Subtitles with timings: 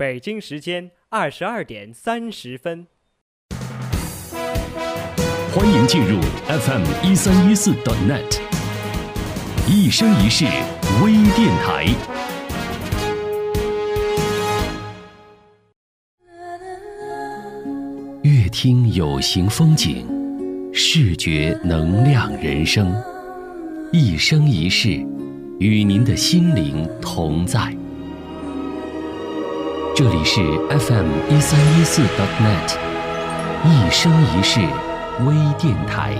[0.00, 2.86] 北京时间二十二点三十分。
[5.52, 6.18] 欢迎进入
[6.48, 7.72] FM 一三一四
[8.08, 8.40] .net，
[9.68, 10.46] 一生一世
[11.04, 11.84] 微电台。
[18.22, 20.06] 乐听有形风景，
[20.72, 22.90] 视觉能量人生，
[23.92, 25.06] 一生一世
[25.58, 27.76] 与您的心灵同在。
[29.94, 32.76] 这里是 FM 一三一四 .net，
[33.64, 34.60] 一生一世
[35.26, 36.14] 微电台。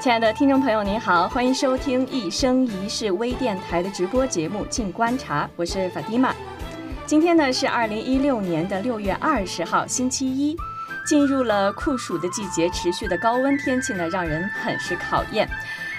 [0.00, 6.34] 亲爱的听众朋友，您好，欢迎收听一生一世微电台的直播节目《静观察》，我是法蒂玛。
[7.06, 10.56] 今天呢是二零一六年的六月二十号，星期一，
[11.04, 15.48] 进入了酷暑的季节，持续的高温天气呢，让人很是考验。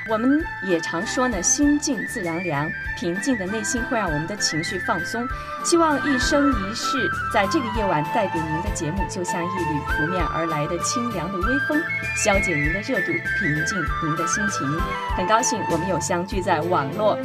[0.09, 5.25] 我们也常说呢，心静自然凉，平静的内心会让我们的情绪放松。
[5.63, 11.81] 希望一生一世在这个夜晚带给您的节目，就像一缕扑面而来的清凉的微风，
[12.17, 14.67] 消解您的热度，平静您的心情。
[15.15, 17.17] 很高兴我们又相聚在网络。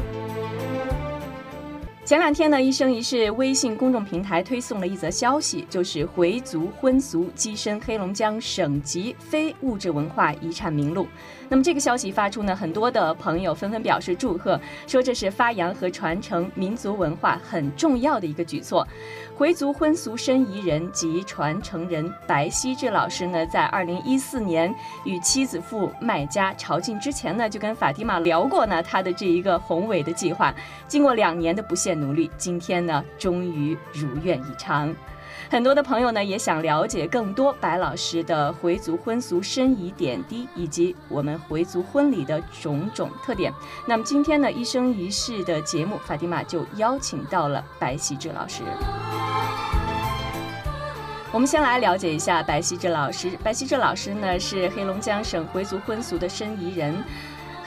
[2.08, 11.06] 前两天呢，一生一世微信公众平台推送了一则消息，就是回族婚俗跻身黑龙江省级非物质文化遗产名录。
[11.50, 18.86] 那么这个消息发出呢，很多的朋友纷纷表示祝贺，说这是发扬和传承民族文化很重要的一个举措。
[19.34, 30.54] 回族婚俗申遗人及传承人白希志老师呢，在二零一四年与妻子赴麦加朝觐之前呢，就跟法蒂玛聊过呢他的这一个宏伟的计划。
[30.86, 34.94] 经过两年的不懈努力，今天呢，终于如愿以偿。
[35.50, 43.52] 很多的朋友呢也想了解更多白老师的回族婚俗申遗点滴，以及我们回族婚礼的种种特点。
[43.86, 48.62] 那么今天呢一生一世的节目，法蒂玛就邀请到了白希志老师。
[51.30, 53.30] 我们先来了解一下白希志老师。
[53.44, 56.94] 白希志老师呢是黑龙江省回族婚俗的申遗人。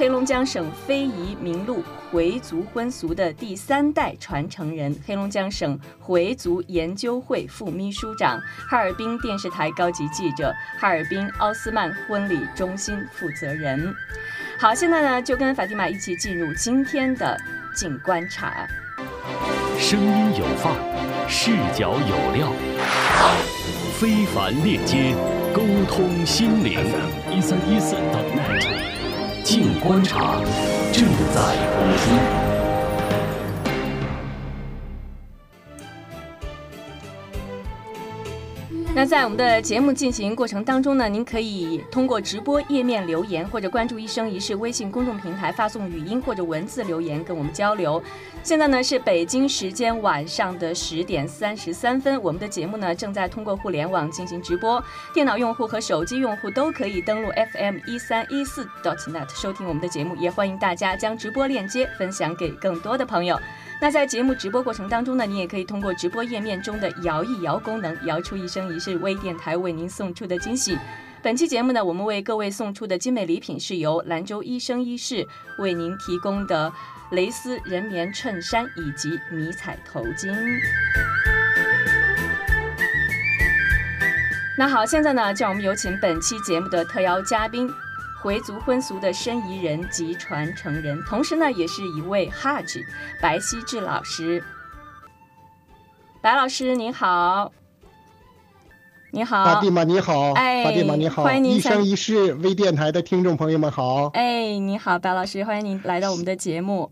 [0.02, 13.94] 黑龙江省非遗名录回族婚俗的第三代传承人，黑龙江省回族研究会副秘书长，哈尔滨电视台高级记者，哈尔滨奥斯曼婚礼中心负责人。
[14.60, 17.40] 好，现在呢就跟法蒂玛一起进入今天的
[17.76, 18.68] 静观察。
[19.78, 20.74] 声音有范，
[21.30, 22.52] 视角有料，
[24.00, 25.14] 非凡链接，
[25.54, 26.80] 沟通心灵。
[27.30, 28.82] 一三一四 .net。
[29.44, 30.40] 静观察
[30.92, 31.04] 正
[31.34, 31.42] 在
[31.76, 32.61] 播出。
[39.02, 48.00] 那在我们的节目进行过程当中呢，您可以通过直播页面留言，或者关注“一生一世”微信公众平台发送语音或者文字留言跟我们交流。
[48.44, 54.80] 现在呢是北京时间晚上的十点三十三分，我们的节目呢正在通过互联网进行直播，
[55.16, 63.36] 电脑用户和手机用户都可以登录 FM 一三一四 .dotnet 收听我们的节目，也欢迎大家将直播链接分享给更多的朋友。
[63.84, 70.78] 那在节目直播过程当中呢，你也可以通过直播页面中的摇一摇功能，摇出一生一世微电台为您送出的惊喜。
[71.20, 75.28] 本期节目呢，我们为各位送出的精美礼品是由兰州一生一世
[75.58, 76.72] 为您提供的
[77.10, 80.32] 蕾丝人棉衬衫以及迷彩头巾。
[84.56, 87.68] 那好，现在呢，就让我们有请本期节目的特邀嘉宾。
[88.22, 92.86] 回族婚俗的申遗人及传承人，同时呢，也是一位哈吉
[93.20, 94.44] 白希志老师。
[96.22, 97.52] 白老师您好，
[99.10, 106.92] 你好，法蒂玛你好，哎，法蒂玛你好，欢迎您一生一世微电台的听众朋友们好，哎，你好，白老师，欢迎您来到我们的节目。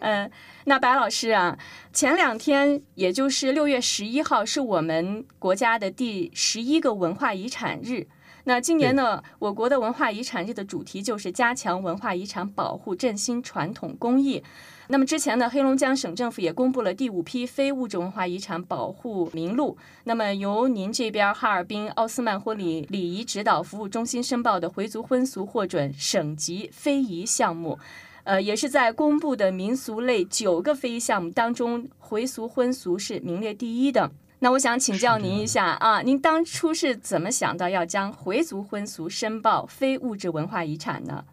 [0.00, 0.30] 嗯，
[0.64, 1.56] 那白老师啊，
[1.94, 8.06] 前两天，也就是六月十一号，是我们国家的第十一个文化遗产日。
[8.48, 14.40] 那今年呢，我国的文化遗产日的主题就是加强文化遗产保护，振兴传统工艺。
[14.86, 19.76] 那么之前呢，黑龙江省政府也公布了第五批非物质文化遗产保护名录。
[20.04, 27.76] 那么由您这边哈尔滨奥斯曼婚礼礼仪指导服务中心申报的回族婚俗获准省级非遗项目，
[28.22, 34.12] 呃，也是在公布的民俗类九个非遗项目当中，回族婚俗是名列第一的。
[34.46, 41.24] 那我想请教您一下啊，您当初是怎么想到要将回族婚俗申报非物质文化遗产呢？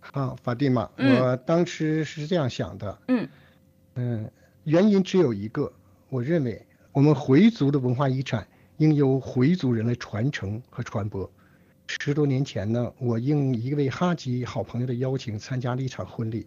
[0.00, 3.26] 好，法蒂玛，嗯我当时是这样想的，嗯
[3.94, 4.30] 嗯，
[4.64, 5.72] 原因只有一个，
[6.10, 6.62] 我认为
[6.92, 8.46] 我们回族的文化遗产
[8.76, 11.32] 应由回族人来传承和传播，
[11.86, 16.46] 十多年前呢，我应一位哈吉好朋友的邀请，参加了一场婚礼。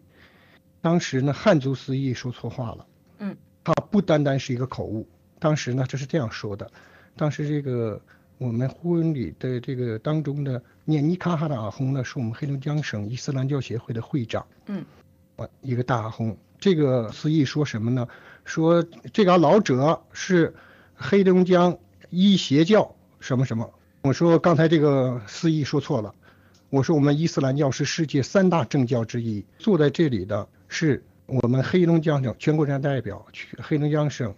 [0.81, 2.86] 当时呢，汉族司仪说错话了。
[3.18, 5.10] 嗯，他不单单是一个口误。
[5.44, 6.72] 当时呢，这是这样说的：
[7.18, 8.00] 当时这个
[8.38, 14.48] 我们婚礼的这个当中的念尼卡哈的阿訇呢，是我们黑龙江省伊斯兰教协会的会长。
[14.68, 14.86] 嗯，
[15.36, 16.34] 啊，一个大阿訇。
[16.60, 18.07] 这个司仪说什么呢？
[18.45, 20.56] 说这个老者是
[20.95, 21.78] 黑龙江
[22.10, 23.69] 一邪教什么什么。
[24.04, 26.16] 我说刚才这个司仪说错了。
[26.69, 33.25] 我说我们伊斯兰教是世界三大政教之一，坐在这里的是我们黑龙江省全国人大代表，
[33.60, 34.34] 黑龙江省，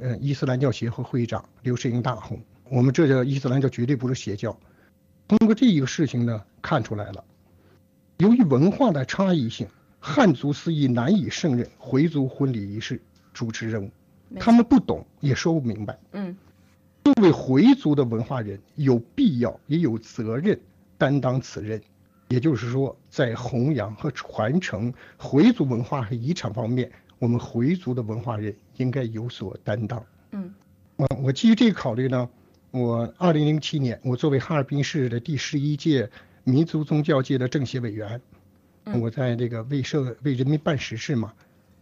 [0.00, 2.40] 呃伊斯兰教协会会长刘世英大红。
[2.68, 4.58] 我们这叫伊斯兰教绝对不是邪教。
[5.28, 7.24] 通过这一个事情呢，看出来了，
[8.18, 9.68] 由于文化的差异性，
[10.00, 13.00] 汉族司仪难以胜任回族婚礼仪式
[13.32, 13.90] 主持任务，
[14.40, 15.98] 他们不懂也说不明白。
[16.12, 16.36] 嗯，
[17.04, 20.58] 作为回族的文化人，有必要也有责任。
[20.98, 21.80] 担当此任，
[22.28, 30.04] 也就是说，在弘扬和传承回族文化和遗产方面，我们回族的文化人应该有所担当。
[30.32, 30.52] 嗯，
[30.96, 32.28] 我我基于这个考虑呢，
[32.72, 36.10] 我二零零七年，我作为哈尔滨市的第十一届
[36.42, 38.20] 民族宗教界的政协委员，
[39.00, 41.32] 我在这个为社为人民办实事嘛。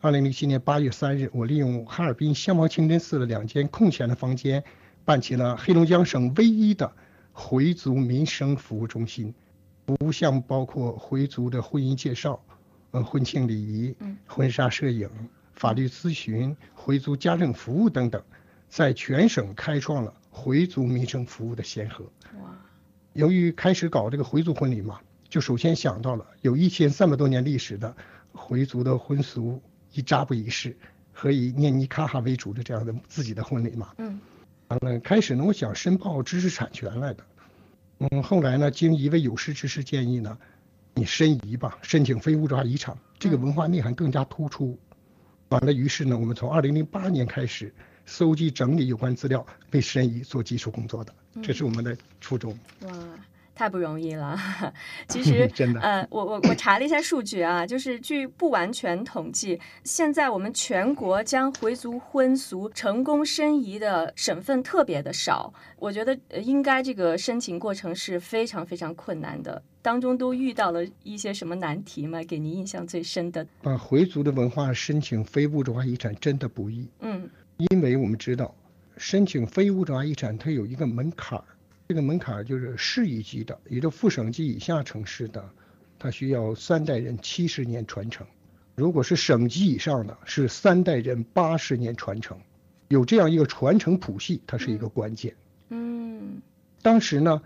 [0.01, 4.63] 二零零七年八月三日，我利用哈尔滨香茅清真寺的两间空闲的房间，
[5.05, 6.93] 办起了黑龙江省唯一的。
[7.41, 9.33] 回族民生服务中心，
[9.87, 12.43] 服务项目包括回族的婚姻介绍、
[12.91, 13.95] 呃婚庆礼仪、
[14.27, 15.11] 婚纱摄影、
[15.55, 18.23] 法律咨询、回族家政服务等等，
[18.69, 22.05] 在全省开创了回族民生服务的先河。
[22.41, 22.57] 哇！
[23.13, 27.97] 由于开始搞这个回族婚礼嘛，就首先想到了有一千三百多年历史的
[28.33, 29.61] 回族的婚俗
[29.93, 30.77] 以扎布仪式
[31.13, 33.93] 和以念尼卡哈为主的这样的自己的婚礼嘛。
[33.99, 34.21] 嗯。
[34.69, 37.25] 完了，开始呢，我想申报知识产权来的。
[37.99, 40.39] 嗯，后来呢，经一位有识之士建议呢，
[40.99, 44.77] 你申遗吧，申请非物质化遗产，这个文化内涵更加突出。
[45.51, 47.73] 完了，于是呢，我们从二零零八年开始
[48.05, 52.59] 搜集整理有关资料，为申遗做基础工作的，这是我们的初衷。
[52.83, 52.91] 哇。
[53.59, 54.39] 太不容易了，
[55.09, 72.23] 其实 真的，呃，我我我查了一下数据啊，就是据不完全统计，现在我们全国将回族婚俗成功申遗的省份特别的少，我觉得应该这个申请过程是非常非常困难的，当中都遇到了一些什么难题吗？
[72.23, 73.45] 给您印象最深的？
[73.61, 77.29] 把，回族的文化申请非物质化遗产真的不易，嗯，
[77.71, 78.55] 因为我们知道，
[78.97, 81.45] 申请非物质文化遗产它有一个门槛儿。
[81.89, 85.43] 这个门槛就是市一级的，也就副省级以下城市的，
[85.99, 88.27] 它需要三代人七十年传承；
[88.75, 92.37] 如果是省级以上的，是三代人八十年传承。
[92.89, 95.35] 有这样一个传承谱系，它是一个关键。
[95.71, 96.43] 嗯，
[96.83, 97.41] 当时呢，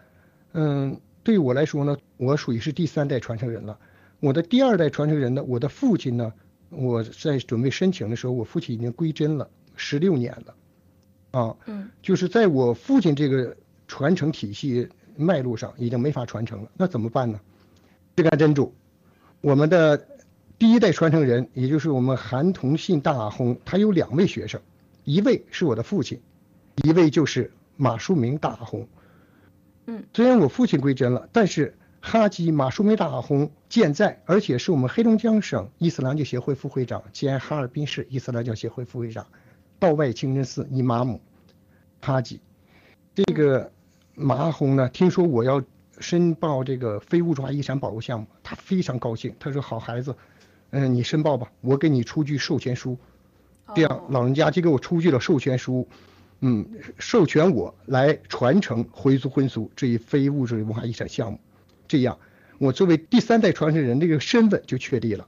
[0.54, 3.78] 嗯，对我来说呢，我属于是第三代传承人了。
[4.18, 6.32] 我的第二代传承人呢，我的父亲呢，
[6.68, 10.54] 我在准备申请的时候，我父亲已经归真了十六年了。
[11.30, 13.56] 啊，嗯，就是在我父亲这个。
[13.92, 17.38] 传承体系脉络上已经没法传承了，那怎么办呢？
[18.16, 18.74] 这个真主，
[19.42, 20.06] 我们的
[20.58, 24.58] 第一代传承人，也就是我们韩同信大阿訇，他有两位学生，
[25.04, 26.18] 一位是我的父亲，
[26.82, 28.86] 一位就是马树明大阿訇。
[29.84, 39.26] 嗯，虽然我父亲归真了，但是哈吉马树明大阿訇健在，而且是我们黑龙江省伊斯兰教协会副会长兼哈尔滨市伊斯兰教协会副会长，
[39.78, 41.20] 道外清真寺伊玛目
[42.00, 42.40] 哈吉，
[43.14, 43.70] 这个。
[44.14, 44.88] 马阿訇呢？
[44.90, 45.62] 听说我要
[45.98, 49.34] 申报这个非物质文化遗产保护项目，他非常高兴。
[49.38, 50.14] 他说：“好孩子，
[50.70, 52.98] 嗯，你申报吧，我给你出具授权书。
[53.74, 55.88] 这样，老人家就给我出具了授权书，
[56.40, 56.66] 嗯，
[56.98, 61.38] 授权我来传承回族婚俗这一非物质文化遗产项目。
[61.88, 62.18] 这样，
[62.58, 65.26] 我作为第三代传承人这个身份就确立了。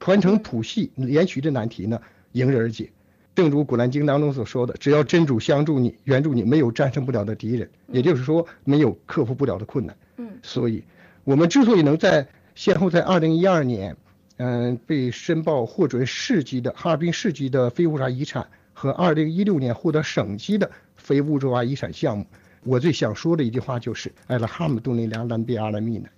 [0.00, 2.00] 传承谱系延续的难题呢，
[2.32, 2.90] 迎刃而解。”
[3.36, 9.94] 正如《古兰经》当中所说的，只要真主相助你、援助你，没有战胜不了的敌人，也就是说，没有克服不了的困难。
[10.16, 10.82] 嗯，所以，
[11.22, 13.94] 我们之所以能在先后在二零一二年，
[14.38, 22.24] 嗯，被申报获准市级的哈尔滨市级的非物质化遗产，和二零一六年获得省级的非物质化遗产项目，
[22.64, 26.08] 我最想说的一句话就是“艾拉哈姆杜尼良兰比阿拉密呢”。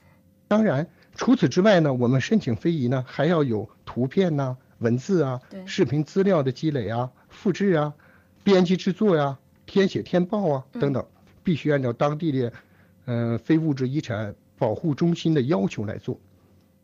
[0.46, 4.56] 当然，除此之外呢，我们申请非遗呢，还要有图片呐。
[4.78, 7.94] 文字啊，视频资料的积累啊，复制啊，
[8.44, 11.04] 编辑制作呀，填写填报啊等等，
[11.42, 12.52] 必须按照当地的，
[13.06, 16.18] 嗯，非物质遗产保护中心的要求来做。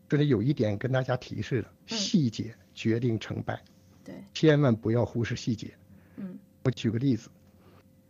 [0.07, 3.61] 这里有一点跟大家提示了，细节决定成败，
[4.03, 5.73] 对，千万不要忽视细节。
[6.17, 7.29] 嗯，我举个例子，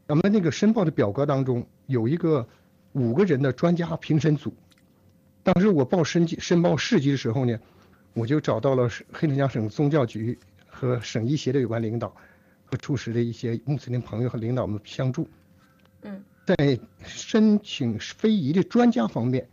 [0.08, 2.48] 咱们那个申报的表格当中有一个，
[2.94, 4.54] 五个人的专家评审组。
[5.42, 7.60] 当时我报申申报市级的时候呢，
[8.16, 12.16] 我就找到了黑龙江省宗教局和省医协的有关领导
[12.64, 15.28] 和处实的一些穆斯林朋友和领导们相助。
[16.02, 19.48] 嗯，在申请非遗的专家方面，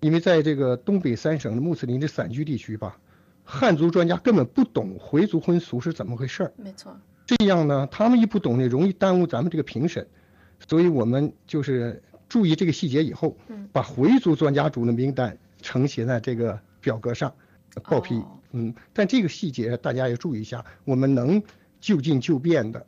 [0.00, 2.98] 因为在这个东北三省的穆斯林的散居地区吧，
[3.44, 6.52] 汉族专家根本不懂回族婚俗是怎么回事儿。
[6.56, 6.94] 没错。
[7.26, 10.06] 这样呢，他们一不懂呢，容易耽误咱们这个评审，
[10.68, 17.34] 所以我们就是注意这个细节以后，嗯把回族专家组的名单呈写在这个表格上，
[17.80, 18.14] 报批。
[18.16, 21.42] 哦嗯，但这个细节大家也注意一下，我们能
[21.80, 22.86] 就近就便的，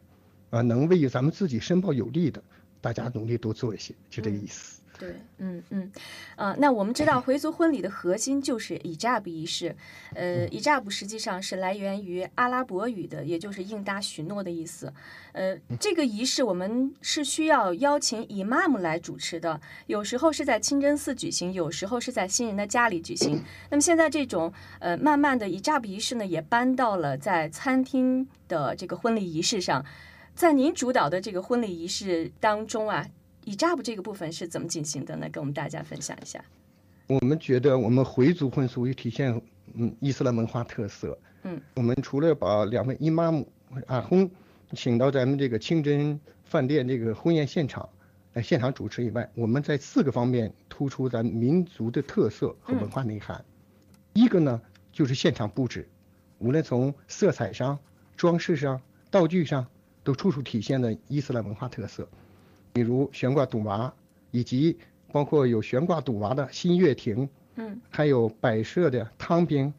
[0.51, 2.41] 啊，能为咱们自己申报有利的，
[2.81, 4.81] 大家努力多做一些，就这个意思。
[4.99, 5.93] 对，嗯嗯，
[6.37, 9.77] 呃，那我们知道回族婚礼的核心就是以扎布仪式，
[10.15, 14.93] 呃，以扎布实际上是来源于阿拉伯语的，也就是应答许诺的意思。
[15.33, 23.43] 呃，这个仪式我们是需要邀请以妈姆来主持的，有时候是在清真寺举行，有时候是在新人的家里举行。
[23.69, 29.85] 那么现在这种呃，慢慢的以扎布仪式呢，也搬到了在餐厅的这个婚礼仪式上。
[30.35, 33.07] 在您主导的这个婚礼仪式当中啊，
[33.47, 35.29] 以扎布这个部分是怎么进行的呢？
[35.31, 36.45] 跟我们大家分享一下。
[37.07, 39.41] 我们觉得我们回族婚俗也体现
[39.75, 41.17] 嗯伊斯兰文化特色。
[41.45, 43.47] 嗯，我们除了把两位伊玛目
[43.87, 44.29] 阿訇
[44.73, 47.89] 请到咱们这个清真饭店这个婚宴现场
[48.33, 53.45] 来现场主持以外，我们在四个方面突出咱民族的特色和文化内涵。
[54.15, 54.61] 一个呢
[54.93, 55.89] 就是现场布置，
[56.39, 57.79] 无论从色彩上、
[58.17, 59.65] 装饰上、道具上，
[60.03, 62.09] 都处处体现了伊斯兰文化特色。
[62.77, 63.91] 比如悬挂赌娃，
[64.31, 64.77] 以及
[65.11, 69.73] 包括有悬挂赌娃的新月亭，嗯，还有摆设的汤饼、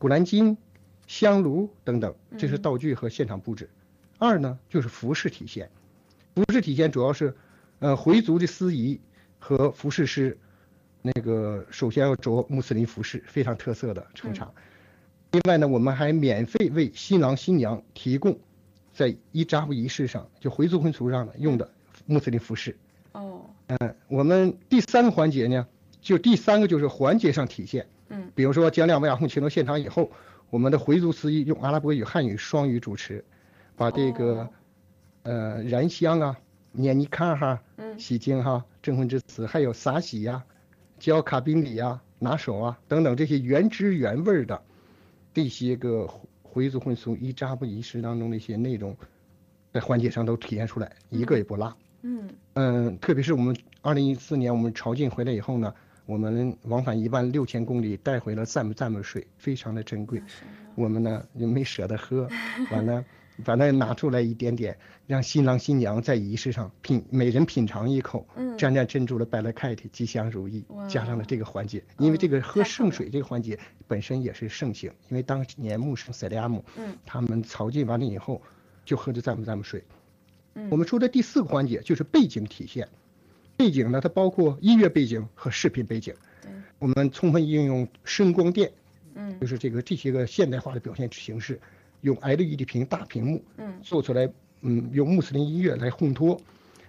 [0.00, 0.56] 古兰经、
[1.06, 3.70] 香炉等等，这是道具和现场布置。
[4.18, 5.70] 二呢就是服饰体现，
[6.34, 7.36] 服饰体现主要是，
[7.78, 9.00] 呃，回族的司仪
[9.38, 10.36] 和服饰师，
[11.02, 14.52] 那个首先要着穆斯林服饰，非常特色的穿插。
[15.30, 18.36] 另外呢，我们还免费为新郎新娘提供
[18.92, 21.70] 在伊扎布仪式上，就回族婚俗上的用的
[22.10, 22.76] 穆斯林服饰。
[23.12, 25.66] 哦，嗯，我们第三个环节呢，
[26.00, 27.86] 就第三个就是环节上体现。
[28.08, 30.10] 嗯，比如说将两位阿訇请到现场以后，
[30.50, 33.24] 我们的回族司仪用阿拉伯语、汉语双语主持，
[33.76, 34.48] 把这个、哦
[35.22, 36.38] 呃燃香啊、
[36.72, 40.42] 念尼卡哈、嗯喜经哈、证婚之词，还有撒喜呀、
[40.98, 44.62] 教卡宾里呀、拿手啊等等这些原汁原味儿的
[45.34, 46.08] 这些个
[46.42, 48.96] 回族婚俗一扎布仪式当中的一些内容，
[49.72, 51.68] 在环节上都体现出来，一个也不落。
[51.68, 51.76] 嗯
[52.54, 55.74] 嗯，特别是我们二零一四年我们朝觐回来以后呢，
[56.06, 60.22] 我们往返一万六千公里带回了赞姆赞姆水，非常的珍贵。
[60.74, 62.28] 我们呢也没舍得喝，
[62.70, 63.04] 完了
[63.44, 64.76] 把那拿出来一点点，
[65.06, 78.40] 让新郎新娘在仪式上品，每人品尝一口，嗯沾沾珍珠的拜勒凯蒂，吉祥如意，加上了这个环节，因为这个喝圣水这个环节本身也是盛行，因为当年穆圣塞利亚姆嗯他们朝觐完了以后
[78.84, 79.84] 就喝着赞姆赞姆水。
[80.54, 80.68] 嗯。
[80.70, 82.88] 我们说的第四个环节就是背景体现，
[83.56, 86.14] 背景呢它包括音乐背景和视频背景。
[86.42, 88.70] 对，我们充分应用声光电，
[89.14, 89.38] 嗯。
[89.40, 91.60] 就是这个这些个现代化的表现形式，
[92.00, 93.80] 用 LED 屏大屏幕嗯。
[93.82, 94.30] 做出来，
[94.62, 96.40] 嗯，用穆斯林音乐来烘托，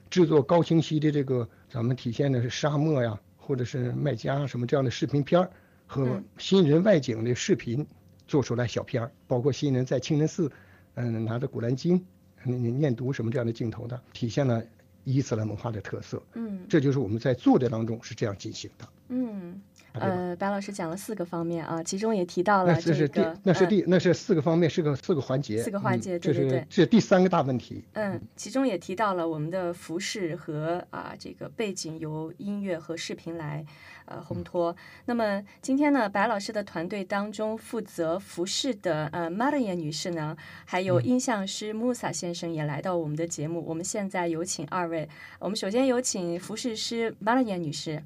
[0.10, 5.50] 制作高清晰的这个咱们体现的是沙漠呀，或者是麦加什么这样的视频片儿
[5.88, 6.24] 和嗯。
[6.38, 7.86] 新人外景的视频
[8.28, 10.52] 做出来小片儿，包括新人在清真寺，
[10.96, 12.04] 嗯，拿着古兰经，嗯，
[12.44, 14.64] 念读什么这样的镜头的，体现了
[15.04, 16.22] 伊斯兰文化的特色。
[16.34, 18.88] 嗯这就是我们在做的当中是这样进行的。
[19.10, 19.62] 嗯，
[19.94, 27.84] 呃，白老师讲了四个方面啊，其中也提到了那这是第那是第，那是四个方面，是个四个环节，四个环节对对对这是第三个大问题。
[27.94, 33.66] 嗯，其中也提到了我们的服饰和啊这个背景由音乐和视频来
[34.06, 34.76] 呃烘托。
[35.06, 43.62] 那么今天呢，白老师的团队当中负责服饰的呃 Maria 女士呢，还有音像师 Musa 先生也来到我们的节目。
[43.68, 48.02] 我们现在有请二位，我们首先有请服饰师 Maria 女士。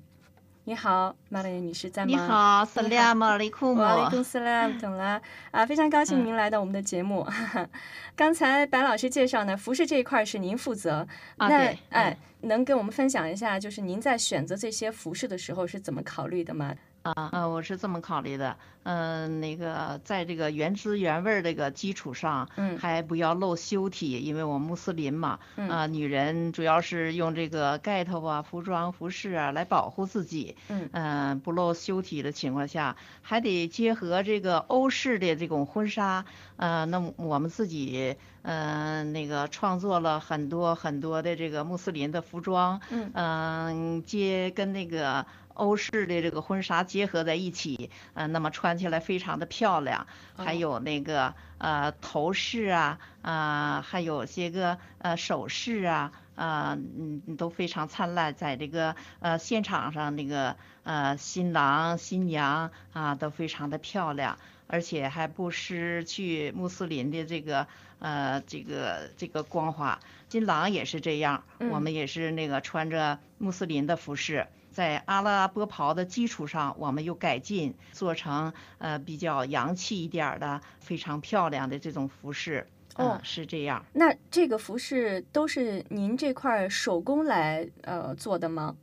[0.67, 2.07] 你好，Maria 女士在吗？
[2.07, 3.81] 你好，萨利亚马里库姆。
[3.81, 7.23] 哇，雷公斯拉懂了啊，非常高兴您来到我们的节目。
[8.17, 11.07] 刚才白老师介绍呢，服饰这一块是您负责，
[11.37, 16.73] 那啊对哎，能跟我们分享一下，就是您在选择这些服饰的时候是怎么考虑的吗？
[17.05, 22.79] 啊，呃，我是这么考虑的，嗯、那个在这个原汁原味儿这个基础上，嗯。
[22.79, 25.69] 还不要露羞体，因为我穆斯林嘛，嗯。
[25.69, 30.89] 啊、女人主要是用这个盖头啊、服装、服饰啊来保护自己，嗯。
[30.93, 36.25] 嗯、不露羞体的情况下，还得结合这个欧式的这种婚纱，
[36.57, 43.11] 呃，那我们自己，嗯、那个创作了很多很多的这个穆斯林的服装，嗯。
[43.13, 45.23] 嗯，接跟那个
[45.55, 50.05] 欧式的这个婚纱结合在一起，呃，那么穿起来非常的漂亮，
[50.37, 64.37] 还哦有那个呃头饰啊，啊、还有些个呃首饰啊，啊、嗯，都非常灿烂，在这个呃现场上那个呃新郎新娘啊都非常的漂亮。
[64.67, 67.67] 而且还不失去穆斯林的这个
[67.99, 69.99] 呃这个这个光华。
[70.27, 82.67] 新郎也是这样，我嗯们也是那个穿着穆斯林的服饰，在阿拉伯袍的基础上，我们又改进做成呃比较洋气一点儿的、非常漂亮的这种服饰。
[82.97, 83.85] 哦啊是这样。
[83.93, 88.75] 那这个服饰都是您这块儿手工来呃做的吗？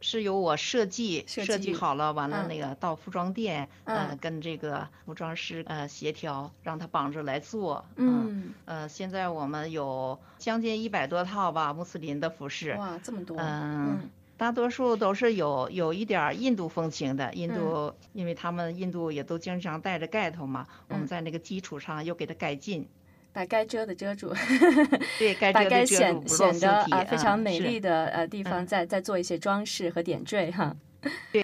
[0.00, 7.84] 是由我设计设设计计好了，完了嗯那个到服装店，呃，嗯跟这个服装师呃协调，让他帮着来做。
[7.96, 12.74] 嗯，呃，现在我们有将近一百多套吧，穆斯林的服饰。
[12.78, 17.54] 哇，这么多，嗯，大多数都是有有一点儿印度风情的，印嗯。
[17.54, 20.98] 度，因为他们印度也都经常戴着盖头嘛，我嗯。
[20.98, 22.86] 们在那个基础上又给它改进，
[23.32, 24.32] 把该遮的遮住，
[25.18, 30.76] 对该遮的遮住，显得啊非常美丽的呃地方，嗯再再做一些装饰和点缀哈。
[31.32, 31.42] 对，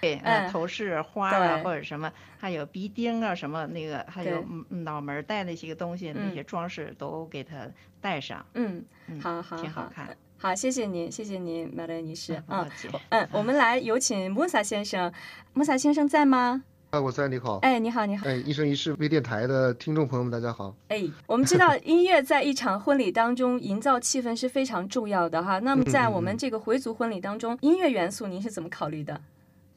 [0.50, 6.34] 头饰、花啊，或者什么，还有鼻钉啊，什么那个，还有脑门儿戴那些个东西，那嗯。
[6.34, 7.68] 些装饰都给它
[8.00, 10.16] 戴上，嗯，嗯，好好好挺好看。
[10.42, 12.70] 好，谢谢您，谢谢您，马伦女士啊不客。
[12.76, 12.88] 气。
[13.10, 15.12] 嗯，我们来有请穆萨先生，
[15.52, 16.64] 穆萨先生在吗？
[16.90, 17.58] 啊，我在，你好。
[17.58, 18.26] 哎，你好，你好。
[18.26, 20.74] 哎，一生一世微电台的听众朋友们，大家好。
[20.88, 25.60] 哎，我们知道 音乐在一场婚礼当中营造气氛是非常重要的哈。
[25.60, 29.20] 那么在我们这个回族婚礼当中，音乐元素您是怎么考虑的？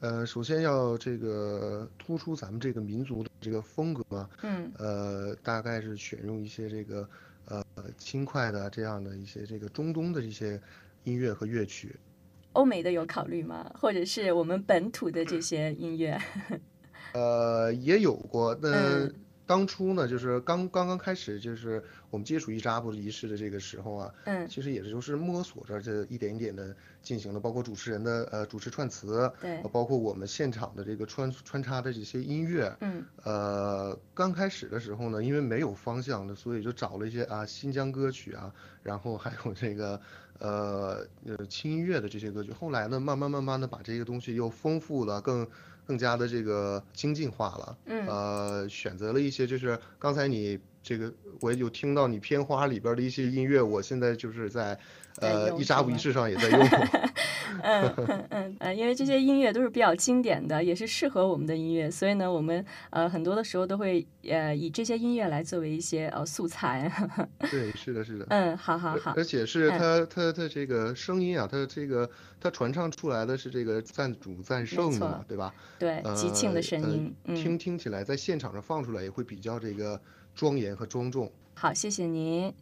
[0.00, 7.08] 呃，首先要这个突出咱们这个民族的这个风格嘛，嗯呃，大概是选用一些这个
[7.48, 7.64] 呃
[7.98, 10.60] 轻快的这样的一些这个中东的一些
[11.04, 11.96] 音乐和乐曲。
[12.52, 13.70] 欧美的有考虑吗？
[13.74, 16.18] 或者是我们本土的这些音乐？
[17.12, 18.54] 呃，也有过。
[18.62, 19.14] 那嗯
[19.46, 32.76] 当初呢，就是刚刚刚开始，就是我们接触伊扎布仪式的这个时候啊，嗯，其实也就是摸索着这一点一点的进行的，包括主持人的呃主持串词，对呃包括我们现场的这个穿穿插的这些音乐。
[32.80, 40.00] 嗯呃，刚开始的时候呢，因为没有方向的，所以就找了一些啊新疆歌曲啊，然后还有这个
[40.38, 42.50] 呃呃轻音乐的这些歌曲。
[42.52, 45.46] 后来呢，慢慢慢慢的把这个东西又丰富了，更
[45.86, 47.78] 更加的这个精进化了。
[47.86, 54.78] 嗯呃，选择了一些就是刚才你这个我有听到你片花里边的一些音乐，我现在就是在
[55.20, 56.60] 呃一扎是吗布仪式上也在用。
[57.62, 66.90] 嗯嗯嗯呃，因为这些音乐都是比较经典的，也是适合我们的音乐，所以呢，我们呃很多的时候都会呃以这些音乐来作为一些呃素材。
[67.50, 68.26] 对，是的，是的。
[68.30, 72.08] 嗯，好好好而，且是嗯它它它这个声音啊，它这个
[72.40, 75.54] 它传唱出来的是这个赞主赞圣的嘛，对吧？
[75.78, 80.00] 对，吉庆的声呃音，呃听嗯，听起来在现场上放出来也会比较这个
[80.34, 81.30] 庄严和庄重。
[81.54, 82.52] 好，谢谢您。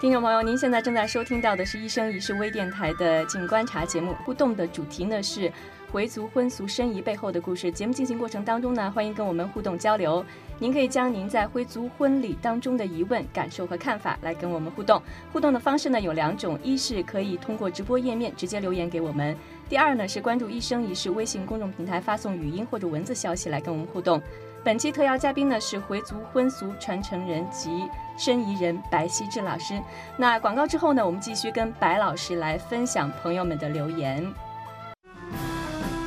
[0.00, 5.50] 听众朋友，您现在正在收听到的是《一生一世》微电台的静观察节目，互动的主题呢是
[5.90, 7.68] 回族婚俗申遗背后的故事。
[7.72, 8.72] 节目进行过程当中。
[8.74, 9.76] 呢，欢迎跟我们互动。
[9.76, 10.24] 交流。
[10.60, 15.02] 您可以将您在回族婚礼当中的疑问、感受和看法来跟我们互动。
[15.32, 19.34] 互动的方式呢有两种，一是可以通过直播页面直接留言给我们；
[19.68, 24.22] 第二呢是关注“一生一世”微信公众平台发送语音或者文字消息来跟我们互动。
[24.64, 29.80] 本期特邀嘉宾呢是回族婚俗传承人及申遗人白希志老师。
[30.16, 34.26] 那广告之后呢，我们继续跟白老师来分享朋友们的留言。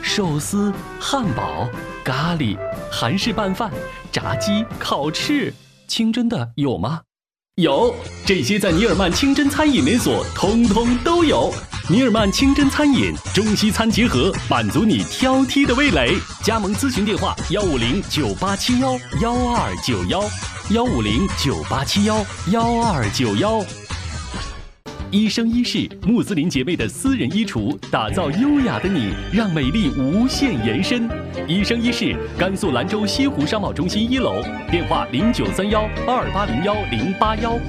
[0.04, 1.68] 寿司、汉堡、
[2.04, 2.58] 咖喱、
[2.92, 3.72] 韩式拌饭、
[4.12, 5.54] 炸鸡、烤翅，
[5.88, 7.02] 清真的有吗？
[7.62, 7.96] 有，
[8.26, 11.54] 这些在尼尔曼清真餐饮连锁通通都有。
[11.90, 16.16] 尼尔曼清真餐饮，中西餐结合，满足你挑剔的味蕾。
[16.44, 20.24] 加盟咨询电话：幺五零九八七幺幺二九幺，
[20.70, 23.64] 幺五零九八七幺幺二九幺。
[25.12, 31.06] 一生一世穆斯林姐妹的私人衣橱，打造优雅的你，让美丽无限延伸。
[31.50, 37.60] 一生一世，甘肃兰州西湖商贸中心一楼，电话零九三幺二八零幺零八幺。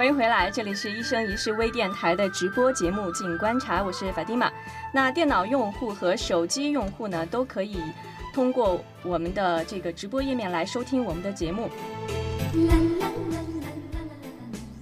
[0.00, 4.50] 欢迎回来，这里是一生一世微电台的直播节目《静观察》，我是法蒂玛。
[4.94, 7.82] 那电脑用户和手机用户呢，都可以
[8.32, 11.68] 通过我们的这个直播页面来收听我们的节目。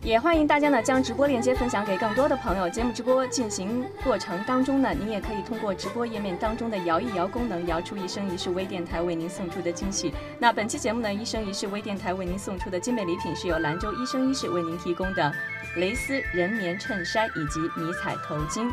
[0.09, 2.66] 也欢迎大家呢将直播链接分享给更多的朋友。
[2.66, 10.14] 节目直播进行过程当中呢，您也可以通过直播页面当中的摇一摇功能，摇出一生一世微电台为您送出的惊喜。
[10.38, 15.31] 那本期节目呢，一生一世微电台为您送出的精美礼品是由兰州一生一世为您提供的
[15.77, 18.66] 蕾丝人棉衬衫以及迷彩头巾。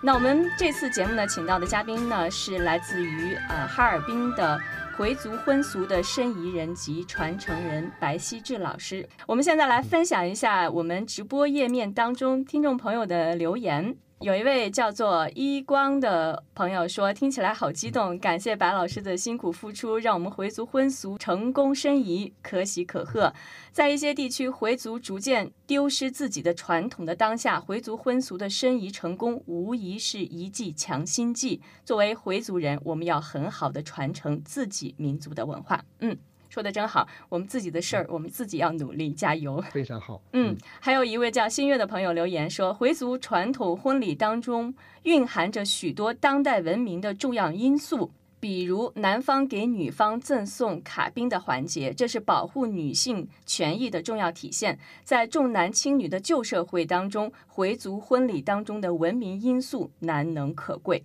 [0.00, 4.58] 那我们这次节目呢，请到的嘉宾呢是来自于呃哈尔滨的。
[4.96, 13.96] 回族婚俗的申遗人及传承人白希志老师，我们现在来分享一下我们直播页面当中听众朋友的留言。
[14.24, 23.34] 有一位叫做一光的朋友说：“听起来好激动，感谢白老师的辛苦付出，让我们回族婚俗成功申遗，可喜可贺。
[23.70, 31.60] 在一些地区，回族逐渐丢失自己的传统的当下，回族婚俗的申遗成功，无疑是一剂强心剂。
[31.84, 36.16] 作为回族人，我们要很好的传承自己民族的文化。”嗯。
[36.54, 39.60] 说的真好，我们自己的事儿，我们自己要努力加油。
[39.72, 40.22] 非常好。
[40.34, 54.78] 嗯，还有一位叫新月的朋友留言说，回族传统婚礼当中蕴含着许多当代文明的重要因素，比如男方给女方赠送卡宾的环节，这是保护女性权益的重要体现。
[55.02, 61.02] 在重男轻女的旧社会当中，回族婚礼当中的文明因素难能可贵。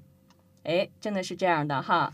[0.65, 2.13] 哎，真的是这样的哈。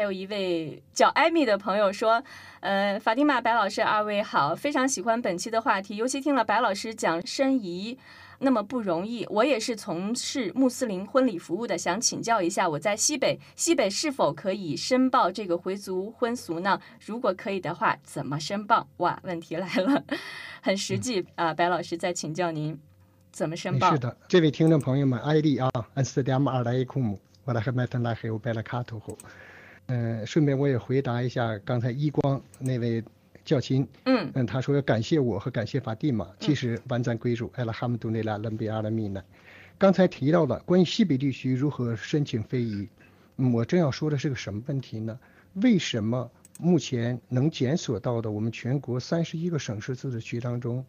[0.00, 2.24] 还有一位叫艾米的朋友说
[2.60, 7.98] ：“呃，法蒂玛白老师，二位好，非常喜欢本期的话题，尤其听了白老师讲申遗
[8.38, 9.26] 那么不容易。
[9.28, 16.80] 我也是从事穆斯林婚礼服务的，想请教一下，我在西北，西北是否可以申报这个回族婚俗呢？
[17.04, 18.88] 如果可以的话，怎么申报？
[18.96, 20.02] 哇，问题来了，
[20.62, 21.52] 很实际啊！
[21.52, 22.80] 白老师再请教您
[23.30, 23.92] 怎么申报？
[23.92, 29.14] 是的，这位听众朋友们，ID 啊，安斯蒂亚马尔莱库姆，我来和麦登拉黑乌贝拉卡图后。
[29.92, 33.02] 嗯，顺便我也回答一下刚才一光那位
[33.44, 39.20] 教亲，嗯嗯，他说要感谢我和感谢法蒂玛，其实完赞归主，艾拉哈姆杜内拉伦比阿拉米呢。
[39.78, 42.88] 刚才提到了关于西北地区如何申请非遗，
[43.52, 45.18] 我正要说的是个什么问题呢？
[45.54, 50.86] 为什么目前能检索到的我们全国三十一个省市自治区当中，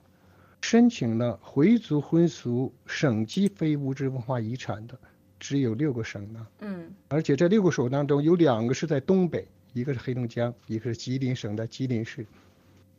[0.62, 5.00] 申请了回族婚俗省级非物质文化遗产的？
[5.42, 12.28] 只有六个省呢，嗯，而且这六个省当中有两个是在东北，一个是黑龙江，一个是吉林省的吉林市，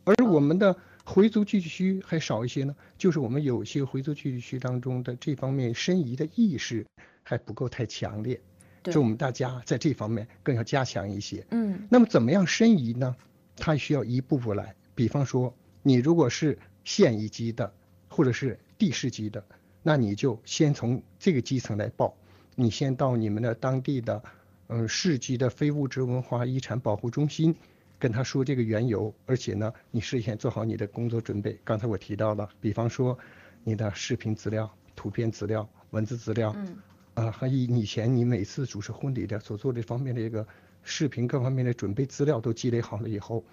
[0.03, 0.75] 而我们的
[1.05, 6.85] 回族聚居区还少一些呢，就是我们有些回族聚居区当中的这方面申遗的意识
[7.23, 8.41] 还不够太强烈，
[8.83, 13.15] 就我们大家在这方面更要加强一些，嗯，那么怎么样申遗呢？
[13.55, 17.73] 它需要一步步来，比方说你如果是县一级的
[18.09, 19.41] 或者是地市级的，
[19.81, 22.13] 那你就先从这个基层来报。
[22.55, 24.23] 你先到你们的当地的，
[24.67, 27.55] 嗯，市级的非物质文化遗产保护中心，
[27.97, 31.57] 跟他说这个缘由，而且呢，你事先做好你的工作准备。
[31.63, 33.17] 刚才我提到了，比方说
[33.63, 36.77] 你的视频资料、图片资料、文字资料，嗯，
[37.15, 40.45] 啊，还以以前你每次主持婚礼的所做这方面的一个
[40.83, 43.43] 视频各方面的准备资料都积累好了以后，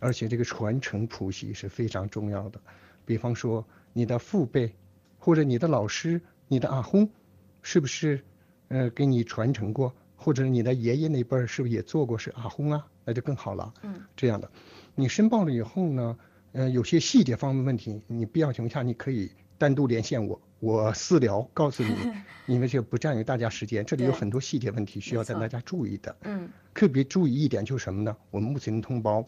[0.00, 2.60] 而且这个传承谱系是非常重要的。
[3.04, 4.74] 比方说你的父辈，
[5.18, 7.08] 或者你的老师、你的阿訇，
[7.62, 8.24] 是不是？
[8.68, 12.86] 呃，给你传承过，或者你的爷爷那辈儿是不是也做过是阿訇啊？
[13.04, 13.72] 那就更好了。
[13.82, 14.50] 嗯，这样的，
[14.94, 16.18] 你申报了以后呢，
[16.52, 21.94] 呃，有些细节方面问题，你必要情况下你可以单独连线我，我私聊告诉你，
[22.46, 23.84] 因为这不占用大家时间。
[23.84, 26.16] 这里有很多细节问题需要在大家注意的。
[26.22, 28.16] 嗯，特别注意一点就是什么呢？
[28.30, 29.26] 我们目前的同胞。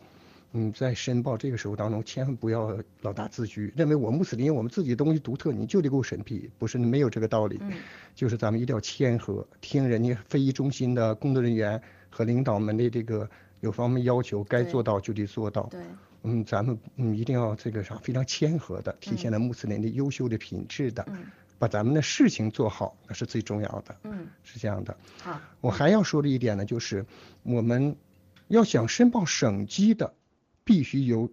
[0.52, 7.56] 嗯，在申报这个时候当中，千万不要老大自居，认为我穆斯林我们自己的东西独特，你就得给我审批，不是没有这个道理。
[7.60, 7.72] 嗯，
[8.16, 15.68] 就是咱们一定要谦和，听人家非遗中心的工作人员和领导们的这个有方面要求，该做到就得做到。
[15.70, 15.80] 对，
[16.24, 21.26] 嗯，咱们嗯一定要这个啥，非常谦和的，体现了穆斯林的优秀的品质的，嗯，
[21.60, 23.94] 把咱们的事情做好，那是最重要的。
[24.02, 24.96] 嗯，是这样的。
[25.22, 27.06] 好，我还要说的一点呢，就是
[27.44, 27.94] 我们
[28.48, 30.12] 要想申报省级的。
[30.64, 31.30] 必须由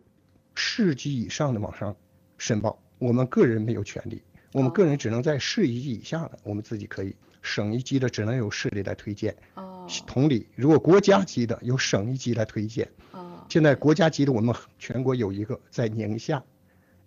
[0.55, 1.95] 市级以上的网上
[2.37, 7.15] 申报，我们个人没有权利，我们个人只能在市一级以下的，我们自己可以。
[7.43, 9.33] 省一级的只能由市里来推荐。
[9.53, 9.87] 哦。
[10.05, 12.89] 同理，如果国家级的由省一级来推荐。
[13.11, 13.45] 哦。
[13.47, 16.43] 现在国家级的我们全国有一个在宁夏，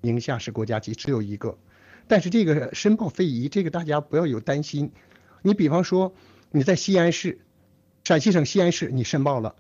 [0.01, 1.59] 宁夏是国家级，只有一个。
[2.07, 4.93] 但是这个申报非遗，这个大家不要有担心。
[5.43, 6.15] 你比方说
[6.51, 7.41] 你在西安市，
[8.05, 9.55] 陕西省西安市你申报了。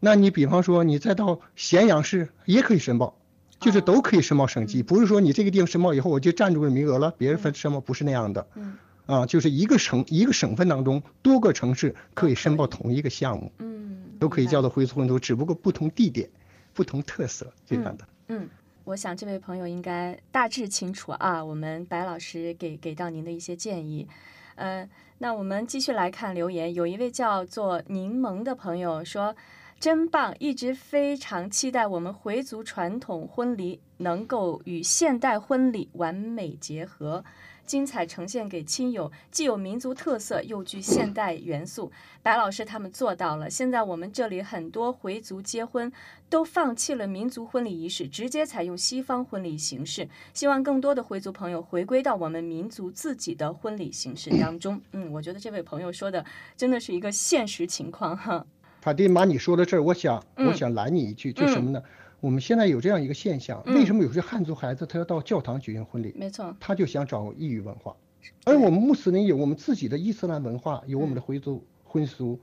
[0.00, 3.14] 那你比方说，你再到咸阳市也可以申报，
[3.60, 8.46] 就是都可以申报省级，不是说你这个地方申报以后我就占住了名额了，别人分申报不是那样的。
[8.54, 16.30] 嗯啊，就是一个省一个省份当中多个城市可以申报同一个项目，嗯，都可以叫做回族混族，只不过不同地点、
[16.72, 18.06] 不同特色这样的。
[18.28, 18.48] 嗯，
[18.84, 24.06] 我想这位朋友应该大致清楚啊，我们白老师给给到您的一些建议。
[24.54, 29.34] 呃，那我们继续来看留言，有一位叫做柠檬的朋友说。
[29.80, 30.36] 真棒！
[30.38, 37.24] 一直非常期待我们回族传统婚礼能够与现代婚礼完美结合，
[37.64, 41.90] 精彩呈现给亲友，既有民族特色，又具现代元素。
[42.22, 43.48] 白老师他们做到了。
[43.48, 45.90] 现在我们这里很多回族结婚
[46.28, 50.06] 都放弃了民族婚礼仪式，直接采用西方婚礼形式。
[50.34, 54.78] 希望更多的回族朋友回归到我们民族自己的婚礼形式当中。
[54.92, 56.22] 嗯，我觉得这位朋友说的
[56.54, 58.44] 真的是一个现实情况哈。
[58.80, 61.82] 法蒂玛，你说到这儿，我想嗯我想拦你一句，就什么呢？
[62.20, 66.12] 我们现在有这样一个现象，嗯为什么有些汉族孩子他要到教堂举行婚礼？
[66.16, 67.96] 没错，他就想找异域文化，
[68.44, 72.38] 而我们穆斯林有我们自己的伊斯兰文化，有我们的回族婚俗，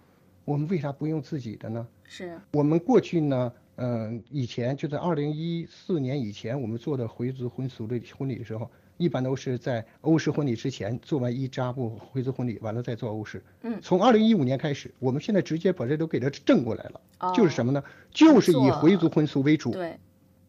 [0.45, 1.87] 我们为啥不用自己的呢？
[2.05, 13.43] 是，我们过去呢，嗯、以前就在二零一四年以前，我们做的回族婚俗的婚礼的时候，一般都是在欧式婚礼之前做完伊扎布回族婚礼，完了再做欧式。
[13.61, 17.83] 嗯从二零一五年开始，我们现在直接把这都给它正过来了，哦就是什么呢？
[18.11, 19.99] 就是以回族婚俗为主，对，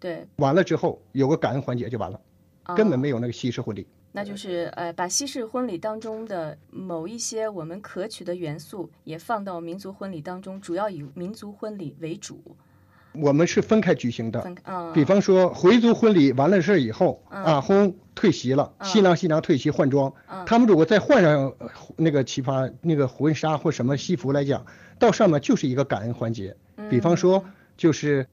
[0.01, 2.21] 对，完了之后有个感恩环节就完了，
[2.75, 3.87] 根本哦没有那个西式婚礼。
[4.11, 12.43] 那就是呃，把西式婚礼当中的某一些我们可取的元素也放到民族婚礼当中，主要以民族婚礼为主。
[13.21, 17.43] 我们是分开举行的，嗯，比方说回族婚礼完了事儿以后，嗯。
[17.45, 18.87] 啊婚退席了，嗯。
[18.87, 20.45] 新郎新娘退席换装，嗯。
[20.47, 24.65] 他们如果再换上呃那个旗袍、那个婚纱或什么西服来讲，
[24.99, 26.57] 到上面就是一个感恩环节。
[26.91, 27.45] 比方说
[27.77, 28.27] 就是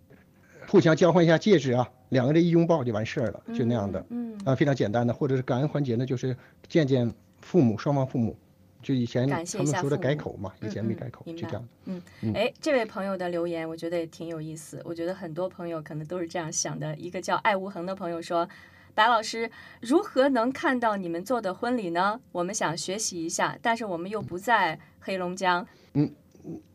[0.67, 6.35] 互相交换一下戒指啊，两个人一拥抱就完事儿了，就那样的，嗯，啊非常简单的，或者是感恩环节呢，就是
[6.67, 8.37] 见见父母双方父母，
[8.85, 11.67] 就以前他们说的改口嘛，以前没改口，就这样。
[11.85, 16.95] 嗯嗯，哎，这位朋友的留言我觉得也挺有意思，我觉得很多朋友可能都是这样想的。
[16.95, 18.47] 一个叫爱无痕的朋友说。
[18.93, 22.17] 白老师，如何能看到你们做的婚礼呢？
[22.31, 25.67] 我们想学习一下，但是我们又不在黑龙江。
[25.95, 26.09] 嗯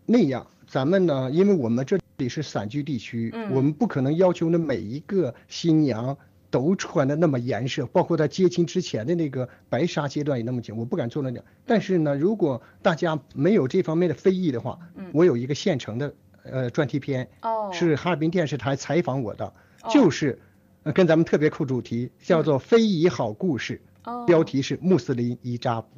[0.04, 6.14] 那样，咱们呢，因为我们这里是散居地区，嗯我们不可能要求那每一个新娘
[6.50, 11.44] 都穿的那么严实，包括他接亲之前的那个白纱阶段也那么紧，我不敢做那点。
[11.64, 15.10] 但是呢，如果大家没有这方面的非议的话，嗯。
[15.14, 19.90] 我有一个现成的呃专题片，哦，是哈尔滨电视台采访我的，哦。
[19.90, 20.40] 就是
[20.82, 24.26] 呃跟咱们特别扣主题，叫做《非遗好故事》，哦。
[24.26, 25.88] 标题是穆斯林伊扎布，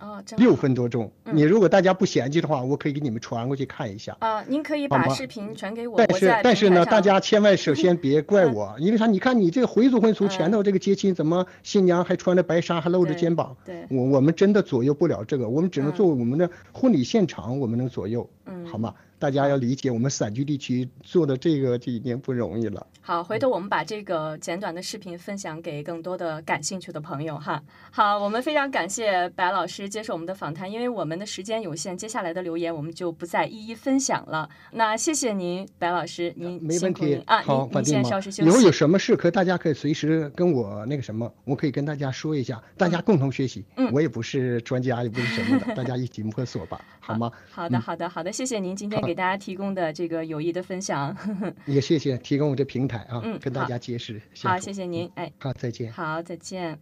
[0.00, 1.10] 哦，六分多钟。
[1.24, 4.16] 嗯你如果大家不嫌弃的话，我可以给你们传过去看一下。
[4.20, 9.06] 啊，您可以把视频传给我，但是但是呢，大家 千万首先别怪我，因为啥？
[9.06, 13.56] 你看你这个回族婚俗前头这个接亲，怎么新娘还穿着白纱，还露着肩膀？
[13.64, 18.94] 对，我我们真的左右不了这个，我们只能嗯作为我们的婚礼现场，我们能左右，嗯，好吗？
[19.18, 22.86] 大家要理解，我们散居地区做的这个就已经不容易了。
[23.02, 27.62] 好，回头我们把这个简短的视频分享给更多的感兴趣的朋友哈。
[27.90, 34.48] 好，我们非常感谢白老师接受我们的访谈，因为我们的时间有限，接下来的留言我们就不再一一分享了。
[34.72, 38.72] 那谢谢您，白老师，您没问题啊，好，您您先稍事休息以后有。
[38.78, 43.64] 什么事，可大家可以随时跟我那个什么，我可以跟大家说一下，大家共同学习。
[43.76, 47.32] 嗯我也不是专家，也不是什么的， 大家一起摸索吧，好吗？
[47.50, 51.16] 好的，好的，好的，谢谢您今天好给大家提供的这个有益的分享。
[51.64, 54.20] 也谢谢提供我这平台啊，嗯跟大家结识。
[54.42, 55.32] 好，谢谢您，哎。
[55.38, 55.90] 好，再见。
[55.90, 56.78] 好，再见。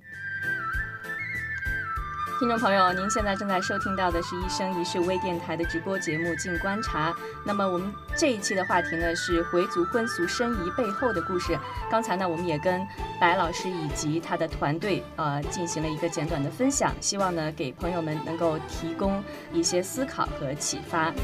[2.38, 7.10] 听众朋友，您现在正在收听到的是《一生一世》微电台的直播节目《静观察》。
[7.46, 11.58] 那么我们这一期的话题呢是回族婚俗申遗背后的故事。
[11.90, 12.86] 刚才呢，我们也跟
[13.18, 21.14] 白老师以及他的团队呃进行了一个简短的分享，希望呢给朋友们能够提供一些思考和启发。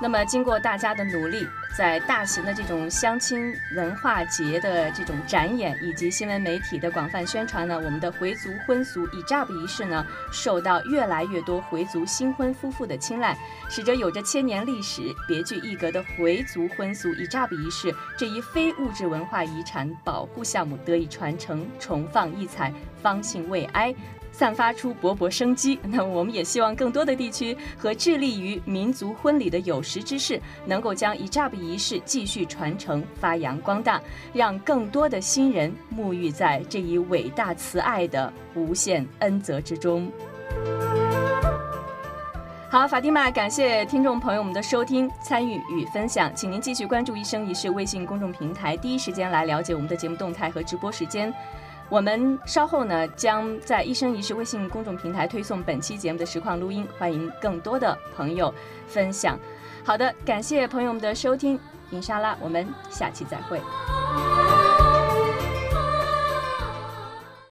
[0.00, 1.44] 那么，经过大家的努力，
[1.76, 13.36] 在大型的这种相亲文化节的这种展演，以及新闻媒体的广泛宣传呢，我们的回族婚俗以扎布仪式呢，受到越来越多回族新婚夫妇的青睐，
[13.68, 23.92] 使得有着千年历史、别具一格的回族婚俗以扎布仪式这一非物质文化遗产保护项目得以传承、重放异彩，方兴未艾。
[24.38, 25.80] 散发出勃勃生机。
[25.90, 34.00] 那我们也希望更多的地区和致力于民族婚礼的有识之士，能够将伊扎布仪式继续传承、发扬光大，
[34.32, 40.08] 让更多的新人沐浴在这一伟大慈爱的无限恩泽之中。
[42.70, 51.32] 好，法蒂玛，感谢听众朋友们的收听、参与与分享，请您继续关注“一生一世”微信公众平台，第一时间来了解我们的节目动态和直播时间。
[51.90, 58.52] 我们稍后呢，将在“一生一世”微信公众平台推送本期节目的实况录音，欢迎更多的朋友
[58.86, 59.38] 分享。
[59.84, 61.58] 好的，感谢朋友们的收听，
[61.90, 63.58] 尹莎拉，我们下期再会。